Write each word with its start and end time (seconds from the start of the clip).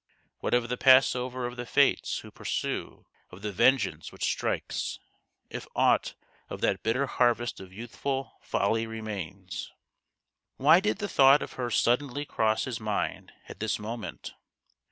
What 0.39 0.55
of 0.55 0.67
the 0.69 0.77
passover 0.77 1.45
of 1.45 1.57
the 1.57 1.65
Fates 1.67 2.17
who 2.21 2.31
pursue, 2.31 3.05
of 3.29 3.43
the 3.43 3.51
Vengeance 3.51 4.11
which 4.11 4.23
strikes, 4.23 4.97
if 5.51 5.67
aught 5.75 6.15
of 6.49 6.59
that 6.61 6.81
bitter 6.81 7.05
harvest 7.05 7.59
of 7.59 7.71
youthful 7.71 8.39
folly 8.41 8.87
remains? 8.87 9.71
Why 10.57 10.79
did 10.79 10.97
the 10.97 11.07
thought 11.07 11.43
of 11.43 11.53
her 11.53 11.69
suddenly 11.69 12.25
cross 12.25 12.63
his 12.65 12.79
mind 12.79 13.31
at 13.47 13.59
this 13.59 13.77
moment 13.77 14.33